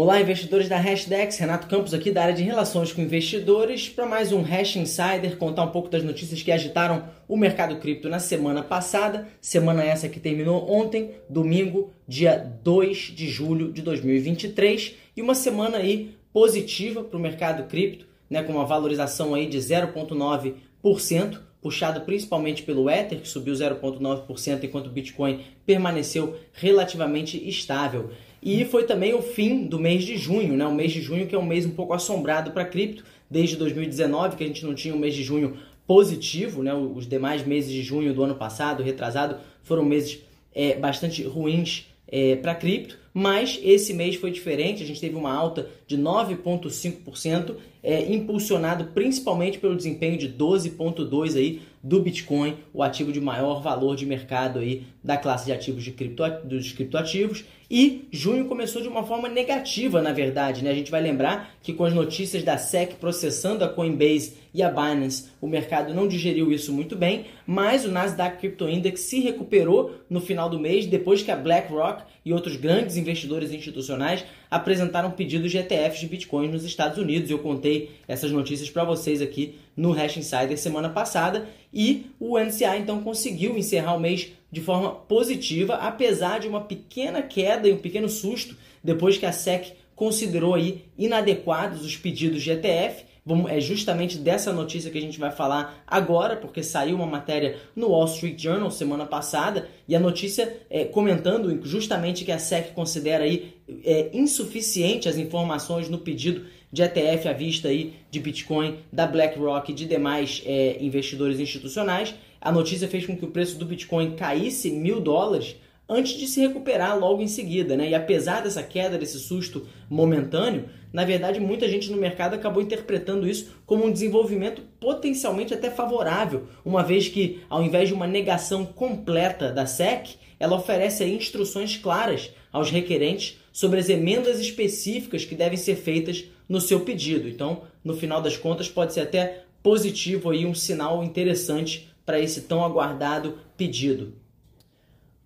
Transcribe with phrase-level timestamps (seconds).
[0.00, 4.30] Olá, investidores da Hashdex, Renato Campos aqui da área de relações com investidores para mais
[4.30, 8.62] um Hash Insider, contar um pouco das notícias que agitaram o mercado cripto na semana
[8.62, 15.34] passada, semana essa que terminou ontem, domingo, dia 2 de julho de 2023, e uma
[15.34, 22.02] semana aí positiva para o mercado cripto, né, com uma valorização aí de 0,9%, puxado
[22.02, 28.12] principalmente pelo Ether, que subiu 0,9%, enquanto o Bitcoin permaneceu relativamente estável.
[28.42, 30.66] E foi também o fim do mês de junho, né?
[30.66, 34.36] O mês de junho que é um mês um pouco assombrado para cripto, desde 2019
[34.36, 36.72] que a gente não tinha um mês de junho positivo, né?
[36.74, 40.20] Os demais meses de junho do ano passado, retrasado, foram meses
[40.54, 45.32] é, bastante ruins é, para cripto, mas esse mês foi diferente, a gente teve uma
[45.32, 53.12] alta de 9,5%, é, impulsionado principalmente pelo desempenho de 12,2% aí do Bitcoin, o ativo
[53.12, 57.44] de maior valor de mercado aí da classe de ativos de cripto, dos criptoativos.
[57.70, 60.64] E junho começou de uma forma negativa, na verdade.
[60.64, 60.70] Né?
[60.70, 64.70] A gente vai lembrar que com as notícias da SEC processando a Coinbase e a
[64.70, 69.96] Binance, o mercado não digeriu isso muito bem, mas o Nasdaq Crypto Index se recuperou
[70.08, 75.50] no final do mês, depois que a BlackRock e outros grandes investidores institucionais apresentaram pedidos
[75.50, 77.30] de ETFs de Bitcoin nos Estados Unidos.
[77.30, 82.76] Eu contei essas notícias para vocês aqui no Hash Insider semana passada e o NCA
[82.76, 87.78] então conseguiu encerrar o mês de forma positiva, apesar de uma pequena queda e um
[87.78, 93.07] pequeno susto depois que a SEC considerou aí inadequados os pedidos de ETF.
[93.48, 97.88] É justamente dessa notícia que a gente vai falar agora, porque saiu uma matéria no
[97.88, 103.24] Wall Street Journal semana passada e a notícia é, comentando justamente que a SEC considera
[103.24, 109.06] aí é, insuficiente as informações no pedido de ETF à vista aí de Bitcoin da
[109.06, 112.14] BlackRock e de demais é, investidores institucionais.
[112.40, 115.56] A notícia fez com que o preço do Bitcoin caísse mil dólares
[115.88, 117.88] antes de se recuperar logo em seguida, né?
[117.88, 123.28] E apesar dessa queda, desse susto momentâneo, na verdade muita gente no mercado acabou interpretando
[123.28, 128.66] isso como um desenvolvimento potencialmente até favorável, uma vez que ao invés de uma negação
[128.66, 135.56] completa da SEC, ela oferece instruções claras aos requerentes sobre as emendas específicas que devem
[135.56, 137.28] ser feitas no seu pedido.
[137.28, 142.42] Então, no final das contas, pode ser até positivo aí um sinal interessante para esse
[142.42, 144.14] tão aguardado pedido.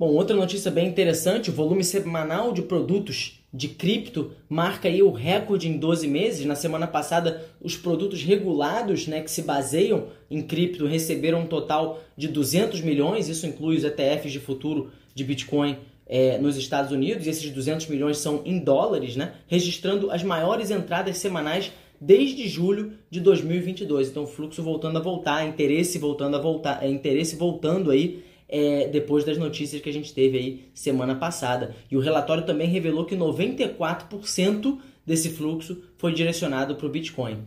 [0.02, 5.12] Bom, outra notícia bem interessante, o volume semanal de produtos de cripto marca aí o
[5.12, 6.44] recorde em 12 meses.
[6.44, 12.00] Na semana passada, os produtos regulados, né, que se baseiam em cripto, receberam um total
[12.16, 13.28] de 200 milhões.
[13.28, 17.24] Isso inclui os ETFs de futuro de Bitcoin é, nos Estados Unidos.
[17.24, 21.70] E esses 200 milhões são em dólares, né, registrando as maiores entradas semanais
[22.00, 24.08] desde julho de 2022.
[24.08, 29.24] Então, fluxo voltando a voltar, interesse voltando a voltar, é, interesse voltando aí é, depois
[29.24, 31.74] das notícias que a gente teve aí semana passada.
[31.90, 37.38] E o relatório também revelou que 94% desse fluxo foi direcionado para o Bitcoin.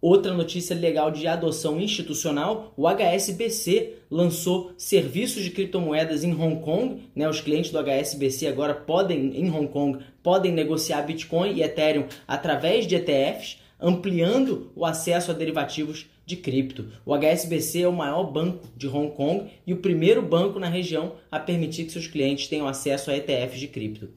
[0.00, 7.02] Outra notícia legal de adoção institucional: o HSBC lançou serviços de criptomoedas em Hong Kong.
[7.16, 7.28] Né?
[7.28, 12.86] Os clientes do HSBC agora podem, em Hong Kong, podem negociar Bitcoin e Ethereum através
[12.86, 16.86] de ETFs ampliando o acesso a derivativos de cripto.
[17.04, 21.14] O HSBC é o maior banco de Hong Kong e o primeiro banco na região
[21.30, 24.08] a permitir que seus clientes tenham acesso a ETFs de cripto.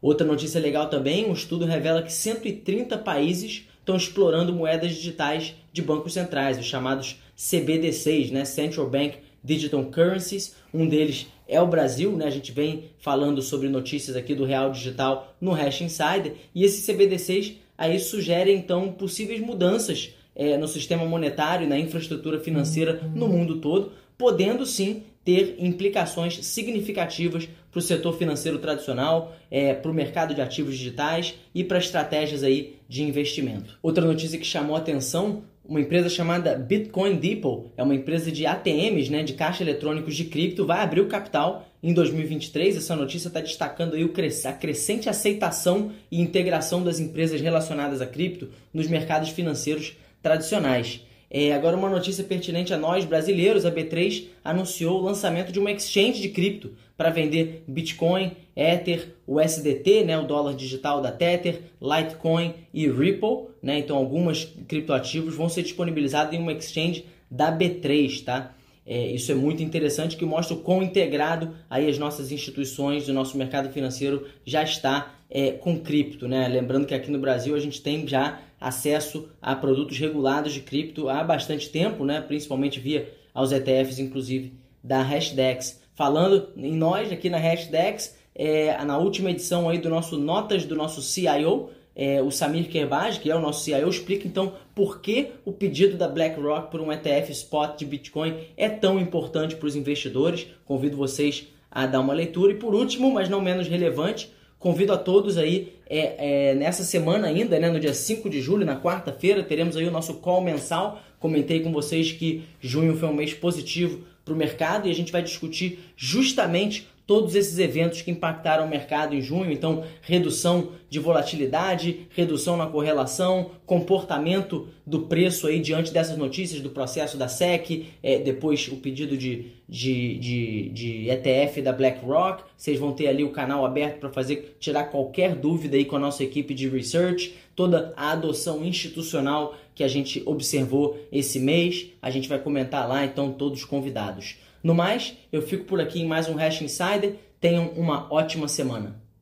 [0.00, 5.80] Outra notícia legal também, um estudo revela que 130 países estão explorando moedas digitais de
[5.80, 8.44] bancos centrais, os chamados CBDCs, né?
[8.44, 10.54] Central Bank Digital Currencies.
[10.72, 12.26] Um deles é o Brasil, né?
[12.26, 16.84] A gente vem falando sobre notícias aqui do Real Digital no Hash Insider e esses
[16.84, 23.60] CBDCs aí sugere então possíveis mudanças é, no sistema monetário na infraestrutura financeira no mundo
[23.60, 30.34] todo, podendo sim ter implicações significativas para o setor financeiro tradicional, é, para o mercado
[30.34, 33.78] de ativos digitais e para estratégias aí de investimento.
[33.82, 39.10] Outra notícia que chamou atenção uma empresa chamada Bitcoin Depot, é uma empresa de ATMs,
[39.10, 42.76] né, de caixa eletrônicos de cripto, vai abrir o capital em 2023.
[42.76, 48.50] Essa notícia está destacando aí a crescente aceitação e integração das empresas relacionadas a cripto
[48.74, 51.02] nos mercados financeiros tradicionais.
[51.30, 55.70] É, agora uma notícia pertinente a nós brasileiros, a B3 anunciou o lançamento de uma
[55.70, 61.60] exchange de cripto para vender Bitcoin, Ether, o SDT, né, o dólar digital da Tether,
[61.82, 63.78] Litecoin e Ripple, né?
[63.80, 68.54] Então algumas criptoativos vão ser disponibilizados em uma exchange da B3, tá?
[68.86, 73.12] É, isso é muito interessante que mostra o quão integrado aí as nossas instituições, o
[73.12, 76.46] nosso mercado financeiro já está é, com cripto, né?
[76.48, 81.08] Lembrando que aqui no Brasil a gente tem já acesso a produtos regulados de cripto
[81.08, 82.20] há bastante tempo, né?
[82.20, 84.52] Principalmente via aos ETFs, inclusive
[84.82, 85.82] da Hashdex.
[85.94, 90.74] Falando em nós aqui na Hashdex, é, na última edição aí do nosso Notas do
[90.74, 95.30] nosso CIO, é, o Samir Kerbaj, que é o nosso CIO, explica então por que
[95.44, 99.76] o pedido da BlackRock por um ETF spot de Bitcoin é tão importante para os
[99.76, 100.46] investidores.
[100.64, 102.52] Convido vocês a dar uma leitura.
[102.52, 107.28] E por último, mas não menos relevante, convido a todos aí é, é, nessa semana
[107.28, 111.00] ainda, né, no dia 5 de julho, na quarta-feira, teremos aí o nosso call mensal.
[111.20, 115.12] Comentei com vocês que junho foi um mês positivo para o mercado e a gente
[115.12, 120.98] vai discutir justamente todos esses eventos que impactaram o mercado em junho, então redução de
[120.98, 127.86] volatilidade, redução na correlação, comportamento do preço aí diante dessas notícias do processo da SEC,
[128.02, 133.24] é, depois o pedido de, de, de, de, ETF da BlackRock, vocês vão ter ali
[133.24, 137.34] o canal aberto para fazer tirar qualquer dúvida aí com a nossa equipe de research,
[137.54, 143.04] toda a adoção institucional que a gente observou esse mês, a gente vai comentar lá,
[143.04, 144.36] então todos convidados.
[144.64, 147.16] No mais, eu fico por aqui em mais um Hash Insider.
[147.38, 149.03] Tenham uma ótima semana.